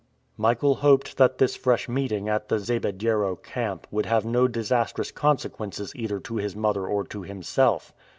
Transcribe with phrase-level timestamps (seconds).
[0.35, 5.95] Michael hoped that this fresh meeting at the Zabediero camp would have no disastrous consequences
[5.95, 7.93] either to his mother or to himself.